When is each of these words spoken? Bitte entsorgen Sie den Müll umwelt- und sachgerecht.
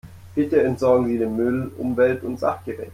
Bitte 0.35 0.63
entsorgen 0.63 1.05
Sie 1.05 1.19
den 1.19 1.35
Müll 1.35 1.71
umwelt- 1.77 2.23
und 2.23 2.39
sachgerecht. 2.39 2.89